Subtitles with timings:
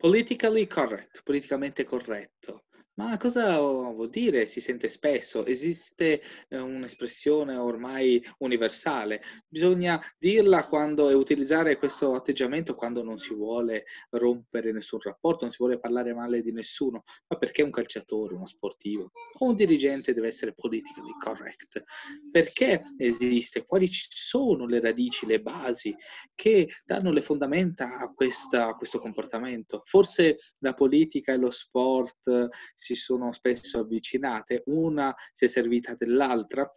[0.00, 2.64] Politically correct, politicamente corretto.
[3.00, 4.44] Ma cosa vuol dire?
[4.44, 9.22] Si sente spesso, esiste eh, un'espressione ormai universale.
[9.48, 15.50] Bisogna dirla quando e utilizzare questo atteggiamento quando non si vuole rompere nessun rapporto, non
[15.50, 17.04] si vuole parlare male di nessuno.
[17.28, 21.82] Ma perché un calciatore, uno sportivo o un dirigente deve essere politically correct?
[22.30, 23.64] Perché esiste?
[23.64, 25.96] Quali sono le radici, le basi
[26.34, 29.80] che danno le fondamenta a, questa, a questo comportamento?
[29.86, 36.70] Forse la politica e lo sport si sono spesso avvicinate, una si è servita dell'altra,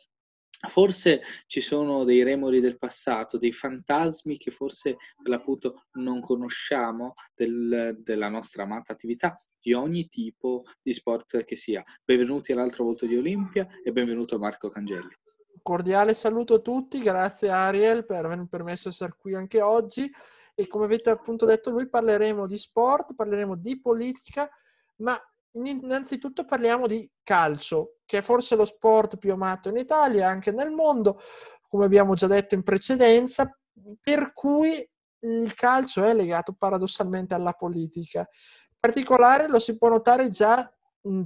[0.66, 7.16] Forse ci sono dei remori del passato, dei fantasmi che forse per l'appunto non conosciamo
[7.36, 11.84] del, della nostra amata attività di ogni tipo di sport che sia.
[12.04, 15.14] Benvenuti all'altro volto di Olimpia e benvenuto Marco Cangelli.
[15.62, 20.10] Cordiale saluto a tutti, grazie Ariel per avermi permesso di essere qui anche oggi
[20.56, 24.50] e come avete appunto detto lui parleremo di sport, parleremo di politica,
[24.98, 25.20] ma
[25.54, 30.52] innanzitutto parliamo di calcio, che è forse lo sport più amato in Italia e anche
[30.52, 31.20] nel mondo,
[31.68, 33.56] come abbiamo già detto in precedenza,
[34.02, 34.88] per cui
[35.20, 38.20] il calcio è legato paradossalmente alla politica.
[38.20, 40.72] In particolare lo si può notare già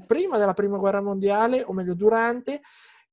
[0.06, 2.62] prima della Prima Guerra Mondiale, o meglio durante,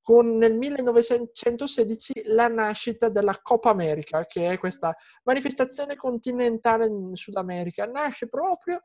[0.02, 7.36] con nel 1916 la nascita della Coppa America, che è questa manifestazione continentale in Sud
[7.36, 7.86] America.
[7.86, 8.82] Nasce proprio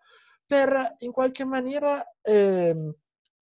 [0.50, 2.75] per in qualche maniera eh,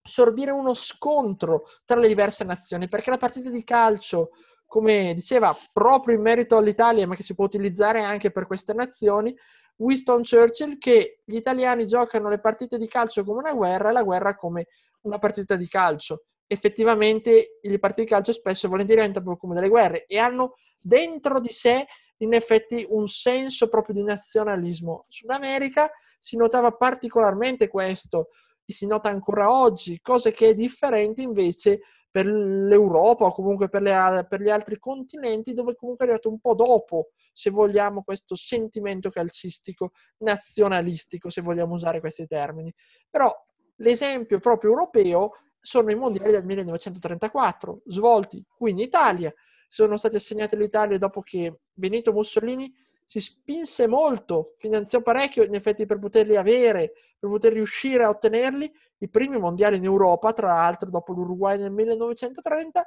[0.03, 4.31] sorbire uno scontro tra le diverse nazioni, perché la partita di calcio,
[4.65, 9.33] come diceva, proprio in merito all'Italia, ma che si può utilizzare anche per queste nazioni,
[9.77, 14.03] Winston Churchill, che gli italiani giocano le partite di calcio come una guerra e la
[14.03, 14.67] guerra come
[15.03, 16.25] una partita di calcio.
[16.45, 21.39] Effettivamente le partite di calcio spesso e volentieri diventano come delle guerre e hanno dentro
[21.39, 21.85] di sé
[22.17, 25.05] in effetti un senso proprio di nazionalismo.
[25.07, 28.29] Sud America si notava particolarmente questo
[28.65, 33.81] e si nota ancora oggi, cose che è differente invece per l'Europa o comunque per,
[33.81, 38.35] le, per gli altri continenti dove comunque è arrivato un po' dopo, se vogliamo, questo
[38.35, 42.73] sentimento calcistico, nazionalistico, se vogliamo usare questi termini.
[43.09, 43.33] Però
[43.77, 49.33] l'esempio proprio europeo sono i mondiali del 1934, svolti qui in Italia,
[49.67, 52.73] sono stati assegnati all'Italia dopo che Benito Mussolini
[53.03, 58.69] si spinse molto, finanziò parecchio in effetti per poterli avere, per poter riuscire a ottenerli,
[58.97, 62.85] i primi mondiali in Europa, tra l'altro dopo l'Uruguay nel 1930,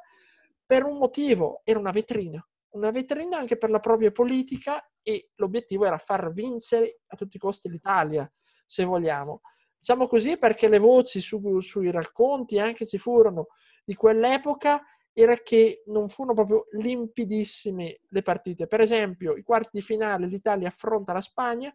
[0.67, 5.87] per un motivo, era una vetrina, una vetrina anche per la propria politica e l'obiettivo
[5.87, 8.31] era far vincere a tutti i costi l'Italia,
[8.67, 9.41] se vogliamo.
[9.79, 13.47] Diciamo così perché le voci su, sui racconti anche ci furono
[13.83, 14.83] di quell'epoca
[15.13, 18.67] era che non furono proprio limpidissime le partite.
[18.67, 21.73] Per esempio, i quarti di finale l'Italia affronta la Spagna,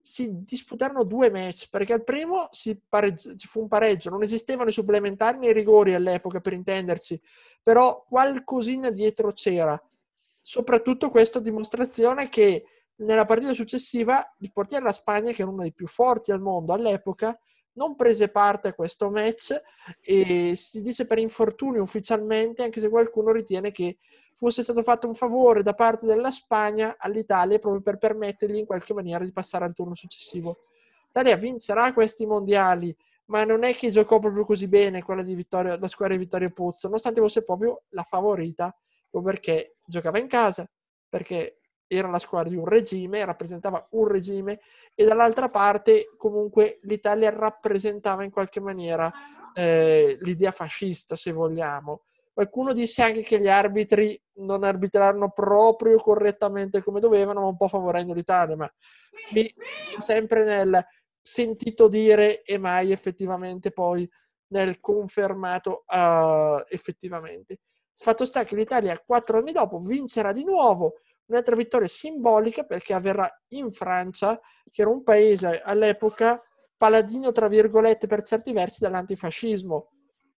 [0.00, 2.78] si disputarono due match perché al primo ci
[3.46, 7.18] fu un pareggio, non esistevano i supplementari né i rigori all'epoca per intenderci,
[7.62, 9.82] però qualcosina dietro c'era.
[10.42, 12.66] Soprattutto questa dimostrazione che
[12.96, 16.74] nella partita successiva il portiere della Spagna, che era uno dei più forti al mondo
[16.74, 17.38] all'epoca,
[17.74, 19.60] non prese parte a questo match
[20.00, 23.98] e si dice per infortunio ufficialmente, anche se qualcuno ritiene che
[24.34, 28.94] fosse stato fatto un favore da parte della Spagna all'Italia proprio per permettergli in qualche
[28.94, 30.64] maniera di passare al turno successivo.
[31.06, 32.94] L'Italia vincerà questi mondiali,
[33.26, 36.50] ma non è che giocò proprio così bene quella di Vittorio, la squadra di Vittorio
[36.50, 38.76] Pozzo, nonostante fosse proprio la favorita,
[39.08, 40.68] proprio perché giocava in casa,
[41.08, 44.60] perché era la squadra di un regime, rappresentava un regime
[44.94, 49.12] e dall'altra parte comunque l'Italia rappresentava in qualche maniera
[49.54, 52.02] eh, l'idea fascista, se vogliamo.
[52.32, 57.68] Qualcuno disse anche che gli arbitri non arbitrarono proprio correttamente come dovevano, ma un po'
[57.68, 58.72] favorendo l'Italia, ma
[59.32, 59.54] mi
[59.98, 60.84] sempre nel
[61.22, 64.08] sentito dire e mai effettivamente poi
[64.48, 67.60] nel confermato uh, effettivamente.
[67.94, 73.30] Fatto sta che l'Italia quattro anni dopo vincerà di nuovo, un'altra vittoria simbolica perché avverrà
[73.48, 74.38] in Francia,
[74.70, 76.42] che era un paese all'epoca
[76.76, 79.90] paladino, tra virgolette, per certi versi dall'antifascismo,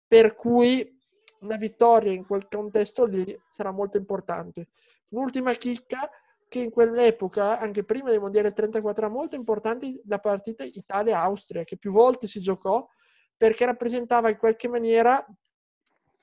[0.07, 0.93] per cui
[1.39, 4.69] una vittoria in quel contesto lì sarà molto importante.
[5.09, 6.09] Un'ultima chicca
[6.47, 11.91] che in quell'epoca, anche prima del 34, era molto importante la partita Italia-Austria, che più
[11.91, 12.87] volte si giocò
[13.37, 15.25] perché rappresentava in qualche maniera,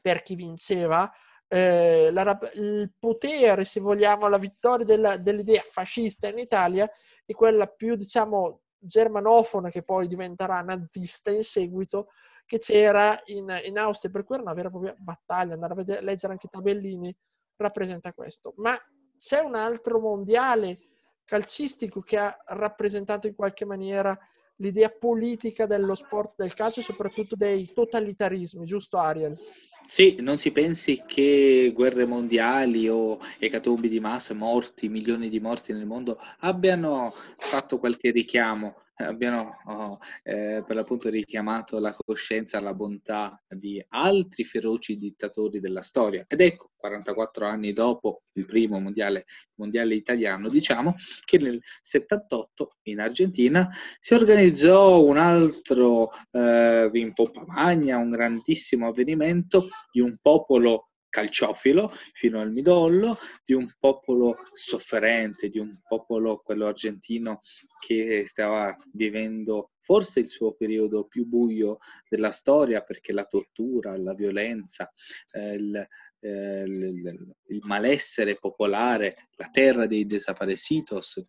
[0.01, 1.11] per chi vinceva,
[1.53, 6.91] eh, la, il potere, se vogliamo, la vittoria della, dell'idea fascista in Italia
[7.27, 12.09] e quella più, diciamo, germanofona che poi diventerà nazista in seguito,
[12.47, 15.77] che c'era in, in Austria, per cui era una vera e propria battaglia, andare a
[15.77, 17.15] vedere, leggere anche i tabellini
[17.57, 18.55] rappresenta questo.
[18.57, 18.75] Ma
[19.19, 20.79] c'è un altro mondiale
[21.27, 24.19] calcistico che ha rappresentato in qualche maniera
[24.57, 29.39] l'idea politica dello sport del calcio e soprattutto dei totalitarismi, giusto Ariel?
[29.87, 35.73] Sì, non si pensi che guerre mondiali o ecatombi di massa, morti, milioni di morti
[35.73, 42.75] nel mondo abbiano fatto qualche richiamo abbiamo oh, eh, per l'appunto richiamato la coscienza, la
[42.75, 46.25] bontà di altri feroci dittatori della storia.
[46.29, 49.25] Ed ecco, 44 anni dopo il primo mondiale,
[49.55, 50.95] mondiale italiano, diciamo
[51.25, 53.69] che nel 78 in Argentina
[53.99, 61.93] si organizzò un altro eh, in Pompa Magna, un grandissimo avvenimento di un popolo calciofilo
[62.15, 67.41] fino al midollo, di un popolo sofferente, di un popolo, quello argentino,
[67.79, 71.79] che stava vivendo forse il suo periodo più buio
[72.09, 74.91] della storia perché la tortura, la violenza,
[75.33, 75.87] eh, il,
[76.21, 81.23] eh, il, il, malessere popolare, la terra dei desaparecidos,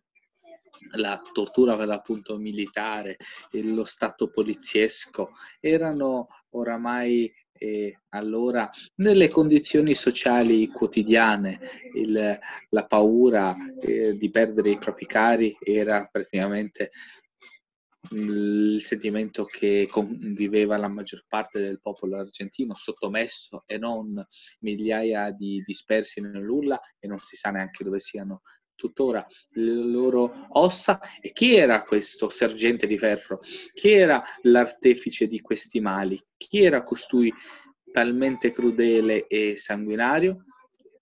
[0.96, 3.16] la tortura per l'appunto militare,
[3.52, 5.30] lo stato poliziesco
[5.60, 11.60] erano oramai e allora nelle condizioni sociali quotidiane.
[11.94, 12.38] Il,
[12.68, 16.90] la paura eh, di perdere i propri cari era praticamente
[18.10, 24.22] il sentimento che conviveva la maggior parte del popolo argentino, sottomesso e non
[24.60, 28.42] migliaia di dispersi nel nulla e non si sa neanche dove siano
[28.74, 30.98] tuttora le loro ossa.
[31.20, 33.40] E chi era questo sergente di ferro?
[33.72, 36.20] Chi era l'artefice di questi mali?
[36.36, 37.32] Chi era costui
[37.90, 40.44] talmente crudele e sanguinario?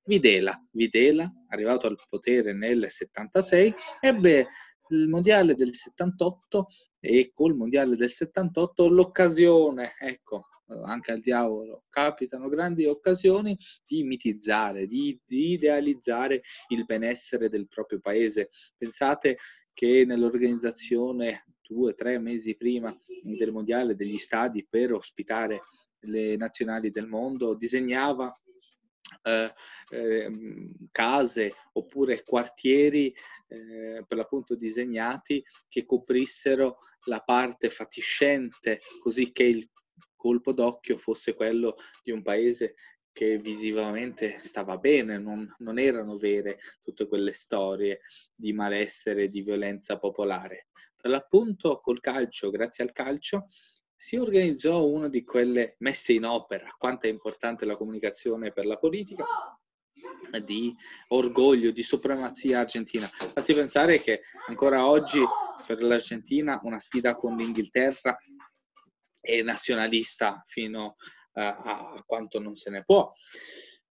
[0.04, 4.48] Videla, Videla, arrivato al potere nel 76, ebbe
[4.88, 6.66] il mondiale del 78
[7.00, 10.48] e col mondiale del 78 l'occasione, ecco,
[10.84, 18.00] anche al diavolo capitano grandi occasioni di mitizzare, di, di idealizzare il benessere del proprio
[18.00, 18.48] paese.
[18.76, 19.38] Pensate
[19.72, 25.60] che nell'organizzazione due o tre mesi prima del mondiale degli stadi per ospitare
[26.00, 28.32] le nazionali del mondo disegnava
[29.22, 29.52] eh,
[29.90, 30.30] eh,
[30.90, 33.14] case oppure quartieri
[33.48, 39.68] eh, per l'appunto disegnati che coprissero la parte fatiscente così che il
[40.22, 41.74] colpo d'occhio fosse quello
[42.04, 42.76] di un paese
[43.10, 48.02] che visivamente stava bene, non, non erano vere tutte quelle storie
[48.32, 50.68] di malessere di violenza popolare.
[50.96, 53.46] Per l'appunto col calcio, grazie al calcio,
[53.96, 58.78] si organizzò una di quelle messe in opera, quanto è importante la comunicazione per la
[58.78, 59.24] politica,
[60.44, 60.72] di
[61.08, 63.10] orgoglio, di supremazia argentina.
[63.34, 65.20] Basti pensare che ancora oggi
[65.66, 68.16] per l'Argentina una sfida con l'Inghilterra
[69.22, 70.96] e nazionalista fino
[71.34, 73.10] a quanto non se ne può,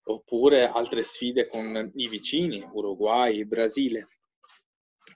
[0.03, 4.07] oppure altre sfide con i vicini, Uruguay, Brasile.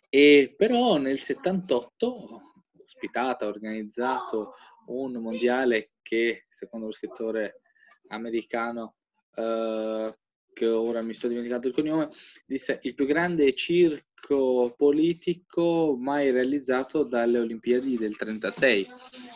[0.08, 2.40] E però nel 78
[2.82, 4.52] ospitata, organizzato
[4.86, 7.60] un mondiale che, secondo lo scrittore
[8.08, 8.96] americano,
[9.34, 10.14] uh,
[10.54, 12.08] che ora mi sto dimenticando il cognome,
[12.46, 18.86] disse il più grande circo politico mai realizzato dalle Olimpiadi del 36.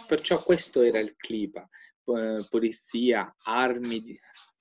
[0.06, 1.68] Perciò questo era il clima,
[2.48, 4.18] polizia, armi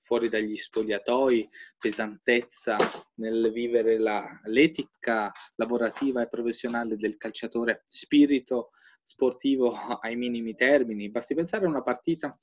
[0.08, 1.46] fuori dagli spogliatoi,
[1.78, 2.76] pesantezza
[3.16, 8.70] nel vivere la, l'etica lavorativa e professionale del calciatore, spirito
[9.02, 9.70] sportivo
[10.00, 11.10] ai minimi termini.
[11.10, 12.38] Basti pensare a una partita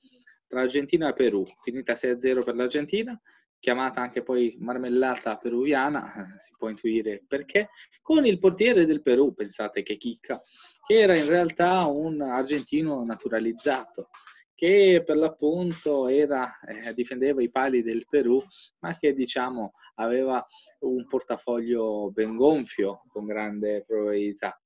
[0.48, 3.20] tra Argentina e Perù, finita 6-0 per l'Argentina,
[3.60, 7.70] chiamata anche poi marmellata peruviana, eh, si può intuire perché,
[8.02, 10.40] con il portiere del Perù, pensate che chicca,
[10.86, 14.10] che era in realtà un argentino naturalizzato,
[14.54, 18.42] che per l'appunto era, eh, difendeva i pali del Perù,
[18.80, 20.46] ma che diciamo aveva
[20.80, 24.60] un portafoglio ben gonfio, con grande probabilità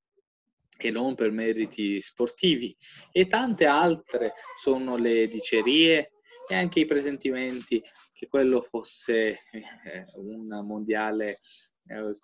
[0.82, 2.76] e non per meriti sportivi.
[3.12, 6.14] E tante altre sono le dicerie
[6.50, 11.38] e anche i presentimenti che quello fosse eh, un mondiale
[11.86, 12.18] eh,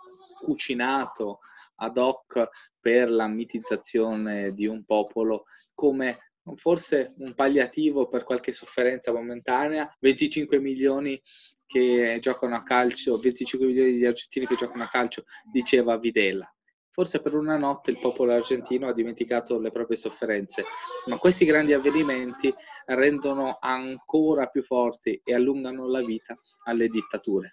[0.43, 1.39] cucinato
[1.75, 5.43] ad hoc per la mitizzazione di un popolo
[5.75, 6.17] come
[6.55, 11.21] forse un palliativo per qualche sofferenza momentanea, 25 milioni
[11.65, 16.54] che giocano a calcio, 25 milioni di argentini che giocano a calcio, diceva Videla
[16.95, 20.63] forse per una notte il popolo argentino ha dimenticato le proprie sofferenze,
[21.07, 22.53] ma questi grandi avvenimenti
[22.85, 26.33] rendono ancora più forti e allungano la vita
[26.63, 27.49] alle dittature.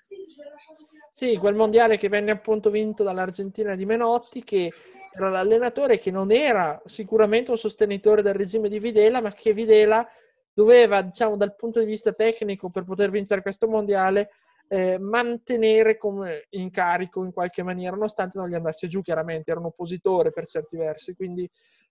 [1.10, 4.72] Sì, quel mondiale che venne appunto vinto dall'Argentina di Menotti, che
[5.12, 10.08] era l'allenatore che non era sicuramente un sostenitore del regime di Videla, ma che Videla
[10.52, 14.30] doveva, diciamo, dal punto di vista tecnico per poter vincere questo mondiale,
[14.72, 19.66] eh, mantenere come incarico in qualche maniera, nonostante non gli andasse giù, chiaramente era un
[19.66, 21.46] oppositore per certi versi, quindi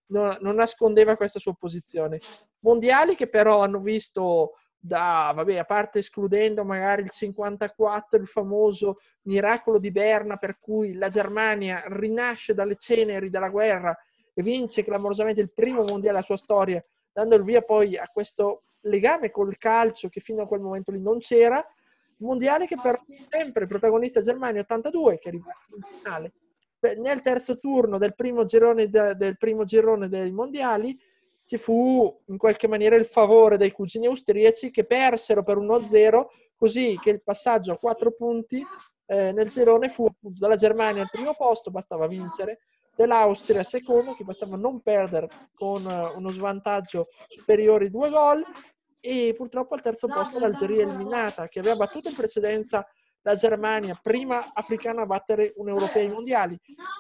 [0.08, 2.18] non, non nascondeva questa sua posizione.
[2.62, 8.98] Mondiali che però hanno visto da, vabbè, a parte escludendo magari il 54, il famoso
[9.26, 13.96] miracolo di Berna per cui la Germania rinasce dalle ceneri della guerra
[14.34, 18.64] e vince clamorosamente il primo mondiale della sua storia, dando il via poi a questo
[18.86, 21.64] legame col calcio che fino a quel momento lì non c'era,
[22.22, 22.98] mondiale che però
[23.30, 26.34] sempre protagonista Germania 82 che arriva in finale.
[26.98, 30.98] Nel terzo turno del primo girone, del primo girone dei mondiali
[31.46, 36.26] ci fu in qualche maniera il favore dei cugini austriaci che persero per 1-0,
[36.56, 38.64] così che il passaggio a quattro punti
[39.06, 42.60] eh, nel girone fu appunto dalla Germania al primo posto, bastava vincere,
[42.96, 48.44] dell'Austria al secondo, che bastava non perdere con uh, uno svantaggio superiore di due gol,
[49.02, 52.88] e purtroppo al terzo posto l'Algeria eliminata, che aveva battuto in precedenza
[53.24, 56.58] la Germania, prima africana a battere un europeo ai mondiali,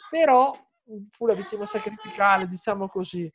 [0.09, 0.51] però
[1.11, 3.31] fu la vittima sacrificale, diciamo così.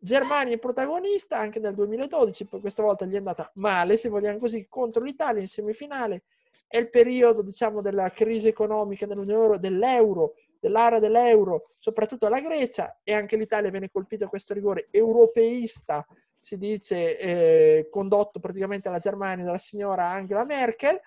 [0.00, 4.38] Germania è protagonista anche nel 2012, poi questa volta gli è andata male, se vogliamo
[4.38, 6.22] così, contro l'Italia in semifinale.
[6.68, 13.12] È il periodo, diciamo, della crisi economica dell'Unione dell'euro, dell'area dell'euro, soprattutto la Grecia, e
[13.12, 16.06] anche l'Italia viene colpita da questo rigore europeista,
[16.40, 21.00] si dice, eh, condotto praticamente alla Germania dalla signora Angela Merkel,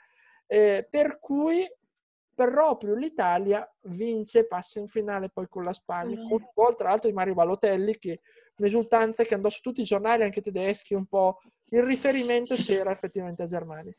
[0.48, 1.68] eh, per cui
[2.34, 6.30] proprio l'Italia vince, passa in finale poi con la Spagna, mm.
[6.30, 8.22] con gol tra l'altro di Mario Balotelli, che
[8.58, 13.44] un'esultanza che andò su tutti i giornali, anche tedeschi, un po' il riferimento c'era effettivamente
[13.44, 13.94] a Germania.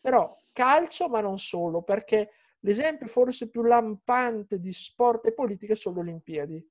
[0.00, 2.30] Però calcio, ma non solo, perché
[2.60, 6.70] l'esempio forse più lampante di sport e politica sono le Olimpiadi.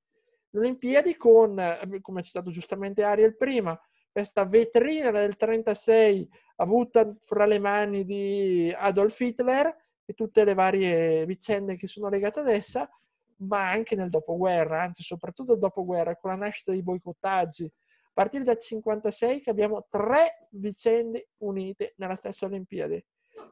[0.50, 3.80] Le Olimpiadi con, eh, come è citato giustamente Ariel prima,
[4.18, 9.68] questa vetrina del 36 avuta fra le mani di Adolf Hitler
[10.04, 12.90] e tutte le varie vicende che sono legate ad essa,
[13.42, 17.66] ma anche nel dopoguerra, anzi soprattutto nel dopoguerra, con la nascita dei boicottaggi.
[17.66, 23.06] A partire dal 56 che abbiamo tre vicende unite nella stessa Olimpiade.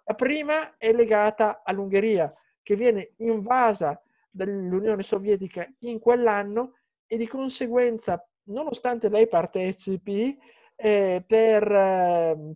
[0.04, 8.28] La prima è legata all'Ungheria, che viene invasa dall'Unione Sovietica in quell'anno e di conseguenza,
[8.46, 10.38] nonostante lei partecipi,
[10.76, 12.56] eh, per eh,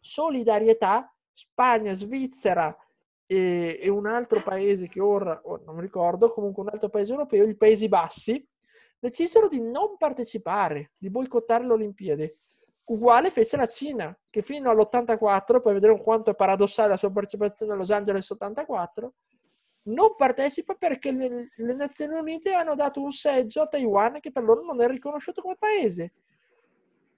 [0.00, 2.76] solidarietà, Spagna, Svizzera
[3.26, 7.12] e, e, un altro paese che ora oh, non mi ricordo, comunque un altro paese
[7.12, 8.46] europeo, i Paesi Bassi,
[8.98, 12.36] decisero di non partecipare, di boicottare le Olimpiadi.
[12.84, 17.72] Uguale fece la Cina, che fino all'84, poi vedremo quanto è paradossale la sua partecipazione
[17.72, 19.14] a Los Angeles 84,
[19.84, 24.44] non partecipa perché le, le Nazioni Unite hanno dato un seggio a Taiwan che per
[24.44, 26.12] loro non è riconosciuto come paese.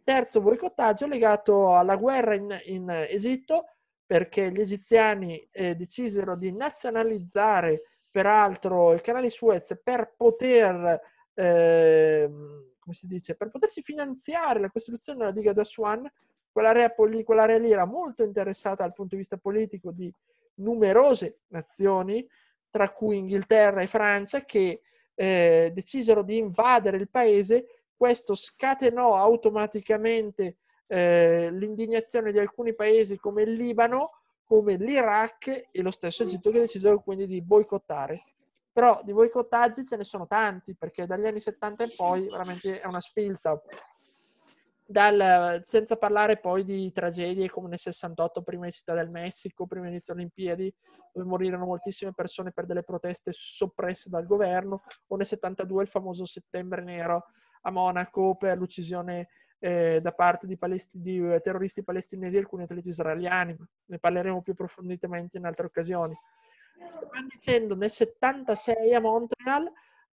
[0.02, 3.66] Terzo boicottaggio legato alla guerra in, in Egitto,
[4.06, 11.00] perché gli egiziani eh, decisero di nazionalizzare peraltro il canale Suez per poter,
[11.34, 12.30] eh,
[12.78, 16.10] come si dice, per potersi finanziare la costruzione della diga d'Aswan.
[16.52, 20.12] Quell'area, quell'area lì era molto interessata dal punto di vista politico di
[20.56, 22.24] numerose nazioni,
[22.74, 24.80] tra cui Inghilterra e Francia, che
[25.14, 27.66] eh, decisero di invadere il paese.
[27.96, 30.56] Questo scatenò automaticamente
[30.88, 34.10] eh, l'indignazione di alcuni paesi come il Libano,
[34.42, 38.24] come l'Iraq e lo stesso Egitto che decisero quindi di boicottare.
[38.72, 42.86] Però di boicottaggi ce ne sono tanti, perché dagli anni 70 in poi veramente è
[42.86, 43.62] una sfilza.
[44.86, 49.86] Dal, senza parlare poi di tragedie come nel 68, prima di Città del Messico, prima
[49.86, 50.72] di inizio Olimpiadi,
[51.10, 56.26] dove morirono moltissime persone per delle proteste soppresse dal governo, o nel 72 il famoso
[56.26, 57.28] Settembre Nero
[57.62, 62.64] a Monaco per l'uccisione eh, da parte di, palesti- di eh, terroristi palestinesi e alcuni
[62.64, 63.56] atleti israeliani.
[63.86, 66.14] Ne parleremo più approfonditamente in altre occasioni.
[66.88, 69.72] Stavano dicendo nel 76 a Montreal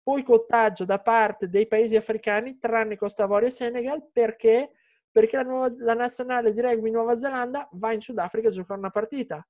[0.08, 4.70] boicottaggio da parte dei paesi africani, tranne Costa D'Avorio e Senegal, perché?
[5.12, 8.90] Perché la, nuova, la nazionale di rugby Nuova Zelanda va in Sudafrica a giocare una
[8.90, 9.46] partita.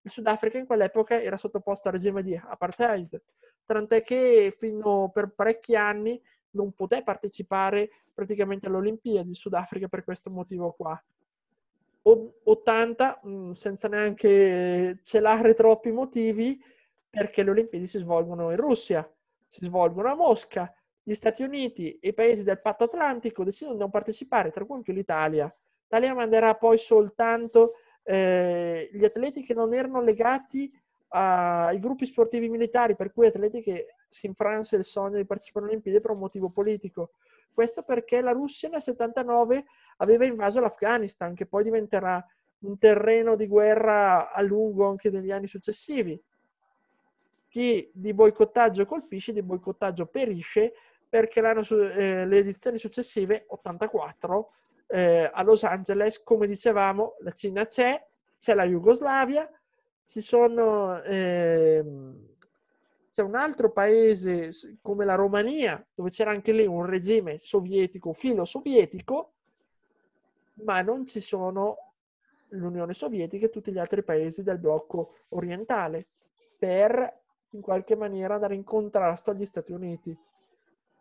[0.00, 3.20] Il Sudafrica in quell'epoca era sottoposto al regime di apartheid,
[3.66, 6.18] tant'è che fino per parecchi anni
[6.52, 10.98] non poté partecipare praticamente alle Olimpiadi in Sudafrica per questo motivo qua.
[12.44, 16.58] 80 mm, senza neanche celare troppi motivi
[17.10, 19.06] perché le Olimpiadi si svolgono in Russia,
[19.48, 23.80] si svolgono a Mosca, gli Stati Uniti e i paesi del patto atlantico decidono di
[23.80, 25.52] non partecipare, tra cui anche l'Italia.
[25.82, 30.70] L'Italia manderà poi soltanto eh, gli atleti che non erano legati
[31.10, 35.74] ai gruppi sportivi militari, per cui atleti che si infranse il sogno di partecipare alle
[35.74, 37.12] Olimpiadi per un motivo politico.
[37.50, 39.64] Questo perché la Russia nel 79
[39.98, 42.24] aveva invaso l'Afghanistan, che poi diventerà
[42.60, 46.20] un terreno di guerra a lungo anche negli anni successivi.
[47.48, 50.74] Chi di boicottaggio colpisce, di boicottaggio perisce,
[51.08, 54.52] perché eh, le edizioni successive, 84,
[54.88, 58.04] eh, a Los Angeles, come dicevamo, la Cina c'è,
[58.38, 59.50] c'è la Jugoslavia,
[60.04, 61.84] ci sono, eh,
[63.10, 64.50] c'è un altro paese
[64.82, 69.32] come la Romania, dove c'era anche lì un regime sovietico, filo sovietico,
[70.64, 71.76] ma non ci sono
[72.48, 76.06] l'Unione Sovietica e tutti gli altri paesi del blocco orientale
[76.58, 80.16] per in qualche maniera andare in contrasto agli Stati Uniti.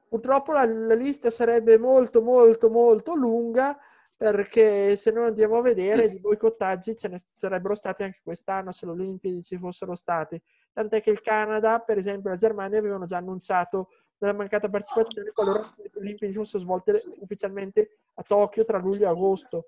[0.09, 3.77] Purtroppo la, la lista sarebbe molto molto molto lunga
[4.17, 8.87] perché se noi andiamo a vedere di boicottaggi ce ne sarebbero stati anche quest'anno se
[8.87, 10.41] le Olimpiadi ci fossero stati.
[10.73, 15.29] Tant'è che il Canada, per esempio, e la Germania avevano già annunciato la mancata partecipazione
[15.29, 19.67] qualora le Olimpiadi fossero svolte ufficialmente a Tokyo tra luglio e agosto.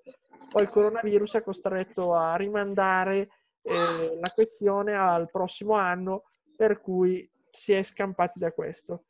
[0.50, 3.28] Poi il coronavirus ha costretto a rimandare
[3.62, 6.24] eh, la questione al prossimo anno,
[6.60, 9.04] per cui si è scampati da questo.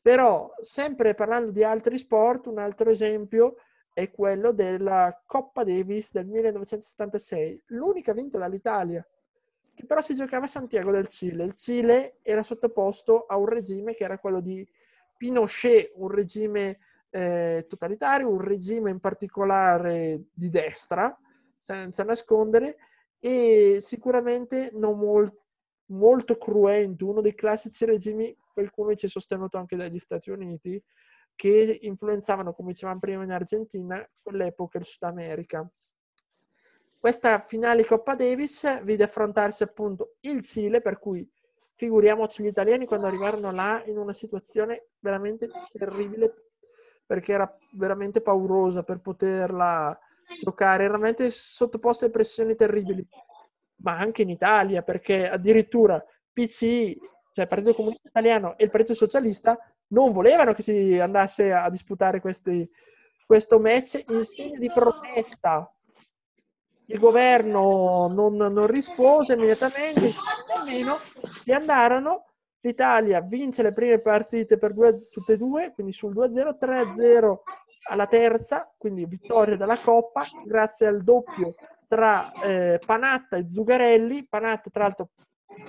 [0.00, 3.56] Però, sempre parlando di altri sport, un altro esempio
[3.92, 9.06] è quello della Coppa Davis del 1976, l'unica vinta dall'Italia,
[9.74, 11.44] che però si giocava a Santiago del Cile.
[11.44, 14.66] Il Cile era sottoposto a un regime che era quello di
[15.18, 16.78] Pinochet, un regime
[17.10, 21.14] eh, totalitario, un regime in particolare di destra,
[21.58, 22.78] senza nascondere,
[23.18, 25.48] e sicuramente non molt-
[25.90, 30.82] molto cruento, uno dei classici regimi, qualcuno ci è sostenuto anche dagli Stati Uniti,
[31.34, 35.68] che influenzavano, come dicevamo prima, in Argentina, quell'epoca il Sud America.
[36.98, 41.26] Questa finale Coppa Davis vide affrontarsi appunto il Cile, per cui
[41.74, 46.50] figuriamoci gli italiani quando arrivarono là in una situazione veramente terribile,
[47.06, 49.98] perché era veramente paurosa per poterla
[50.38, 53.04] giocare, erano veramente sottoposti a pressioni terribili,
[53.82, 56.98] ma anche in Italia, perché addirittura PCI,
[57.32, 59.58] cioè il Partito Comunista Italiano e il Partito Socialista,
[59.88, 62.68] non volevano che si andasse a disputare questi,
[63.26, 65.70] questo match in segno di protesta.
[66.86, 70.12] Il governo non, non rispose immediatamente,
[70.64, 72.24] nemmeno si andarono.
[72.62, 77.36] L'Italia vince le prime partite per due, tutte e due, quindi sul 2-0, 3-0
[77.88, 81.54] alla terza, quindi vittoria della Coppa, grazie al doppio
[81.90, 84.28] tra eh, Panatta e Zugarelli.
[84.28, 85.10] Panatta, tra l'altro,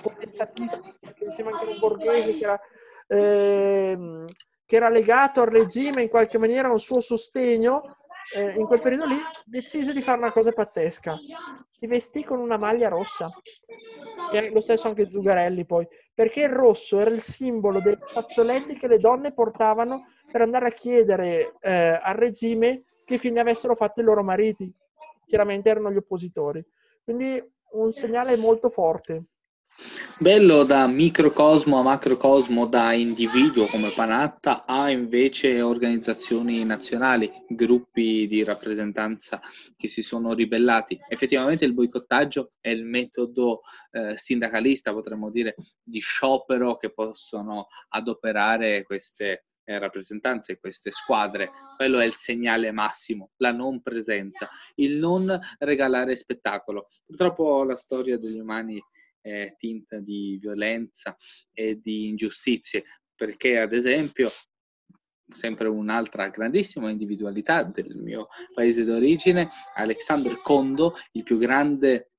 [0.00, 2.60] contestantissimo, perché diceva anche un borghese che era
[3.08, 4.26] ehm,
[4.64, 7.82] che era legato al regime in qualche maniera, a un suo sostegno,
[8.34, 11.16] eh, in quel periodo lì decise di fare una cosa pazzesca.
[11.68, 13.28] Si vestì con una maglia rossa.
[14.32, 15.86] E lo stesso anche Zugarelli poi.
[16.14, 20.70] Perché il rosso era il simbolo dei fazzoletti che le donne portavano per andare a
[20.70, 24.72] chiedere eh, al regime che fine avessero fatto i loro mariti.
[25.32, 26.62] Chiaramente erano gli oppositori.
[27.02, 29.28] Quindi un segnale molto forte.
[30.18, 38.44] Bello da microcosmo a macrocosmo, da individuo come Panatta a invece organizzazioni nazionali, gruppi di
[38.44, 39.40] rappresentanza
[39.74, 41.00] che si sono ribellati.
[41.08, 48.82] Effettivamente il boicottaggio è il metodo eh, sindacalista, potremmo dire, di sciopero che possono adoperare
[48.82, 51.50] queste eh, rappresentanze, queste squadre.
[51.76, 56.86] Quello è il segnale massimo, la non presenza, il non regalare spettacolo.
[57.04, 58.82] Purtroppo la storia degli umani
[59.22, 61.16] eh, tinta di violenza
[61.52, 64.30] e di ingiustizie, perché ad esempio
[65.32, 72.10] sempre un'altra grandissima individualità del mio paese d'origine, Alexander Kondo, il più grande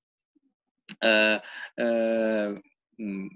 [0.99, 1.41] eh,
[1.75, 2.62] eh,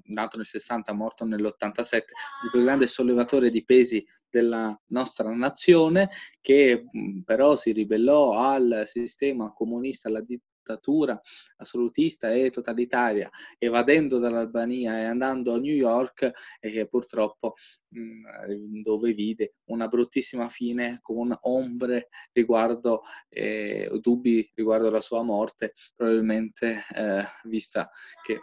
[0.06, 6.10] nato nel 60, morto nell'87, il più grande sollevatore di pesi della nostra nazione,
[6.42, 6.86] che
[7.24, 11.20] però si ribellò al sistema comunista, alla dittatura
[11.58, 17.54] assolutista e totalitaria, evadendo dall'Albania e andando a New York, e che purtroppo
[18.82, 26.84] dove vide una bruttissima fine con ombre riguardo, eh, dubbi riguardo la sua morte, probabilmente
[26.94, 27.90] eh, vista
[28.24, 28.40] che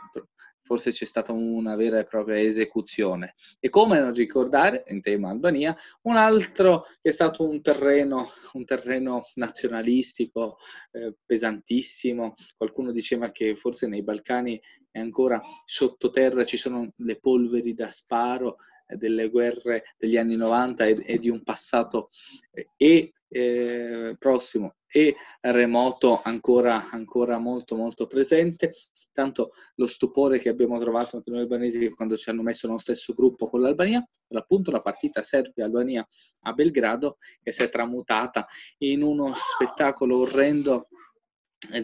[0.65, 3.35] forse c'è stata una vera e propria esecuzione.
[3.61, 8.65] E come non ricordare, in tema Albania, un altro che è stato un terreno, un
[8.65, 10.57] terreno nazionalistico
[10.93, 12.35] eh, pesantissimo.
[12.57, 18.57] Qualcuno diceva che forse nei Balcani è ancora sottoterra, ci sono le polveri da sparo
[18.87, 22.09] eh, delle guerre degli anni 90 e, e di un passato
[22.53, 28.73] eh, e eh, prossimo e remoto ancora, ancora molto molto presente
[29.15, 33.15] Tanto lo stupore che abbiamo trovato anche noi albanesi quando ci hanno messo nello stesso
[33.15, 36.05] gruppo con l'Albania, appunto la partita Serbia-Albania
[36.43, 38.45] a Belgrado, che si è tramutata
[38.79, 40.89] in uno spettacolo orrendo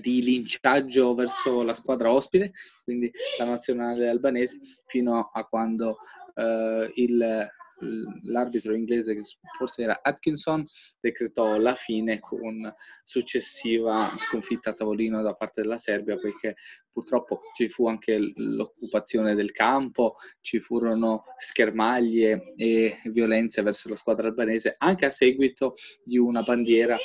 [0.00, 5.98] di linciaggio verso la squadra ospite, quindi la nazionale albanese, fino a quando
[6.34, 7.48] eh, il
[8.22, 9.22] l'arbitro inglese, che
[9.56, 10.64] forse era Atkinson,
[11.00, 12.72] decretò la fine con
[13.04, 16.56] successiva sconfitta a tavolino da parte della Serbia, poiché
[16.90, 24.28] purtroppo ci fu anche l'occupazione del campo, ci furono schermaglie e violenze verso la squadra
[24.28, 26.96] albanese, anche a seguito di una bandiera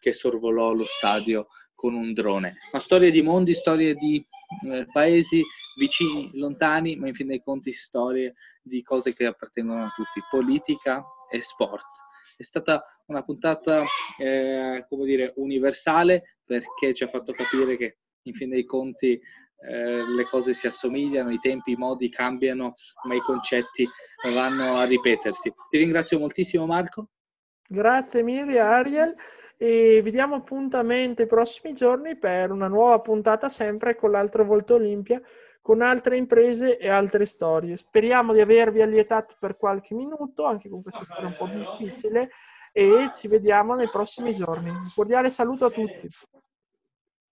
[0.00, 2.56] che sorvolò lo stadio con un drone.
[2.72, 4.24] Ma storie di mondi, storie di
[4.70, 5.42] eh, paesi
[5.76, 11.04] vicini, lontani, ma in fin dei conti storie di cose che appartengono a tutti, politica
[11.30, 11.86] e sport.
[12.36, 13.84] È stata una puntata,
[14.18, 19.20] eh, come dire, universale perché ci ha fatto capire che in fin dei conti
[19.66, 22.74] eh, le cose si assomigliano, i tempi, i modi cambiano,
[23.06, 23.88] ma i concetti
[24.32, 25.52] vanno a ripetersi.
[25.70, 27.08] Ti ringrazio moltissimo Marco.
[27.66, 29.14] Grazie mille Ariel
[29.56, 34.74] e vi diamo appuntamento i prossimi giorni per una nuova puntata sempre con l'altro Volto
[34.74, 35.20] Olimpia
[35.64, 37.78] con altre imprese e altre storie.
[37.78, 42.28] Speriamo di avervi allietato per qualche minuto, anche con questa storia un po' difficile,
[42.70, 44.68] e ci vediamo nei prossimi giorni.
[44.68, 46.06] Un cordiale saluto a tutti.